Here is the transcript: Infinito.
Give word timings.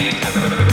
Infinito. 0.00 0.69